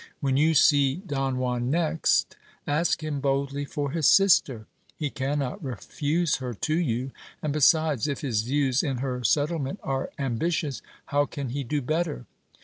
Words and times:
When 0.19 0.35
you 0.35 0.55
see 0.55 0.95
Don 0.95 1.37
Juan 1.37 1.69
next, 1.69 2.35
ask 2.65 3.03
him 3.03 3.19
boldly 3.21 3.65
for 3.65 3.91
his 3.91 4.09
sister: 4.09 4.65
he 4.97 5.11
cannot 5.11 5.63
refuse 5.63 6.37
her 6.37 6.55
to 6.55 6.75
you; 6.75 7.11
and 7.43 7.53
besides, 7.53 8.07
if 8.07 8.21
his 8.21 8.41
views 8.41 8.81
in 8.81 8.97
her 8.97 9.23
settle 9.23 9.59
ment 9.59 9.79
are 9.83 10.09
ambitious, 10.17 10.81
how 11.05 11.27
can 11.27 11.49
he 11.49 11.63
do 11.63 11.83
better? 11.83 12.25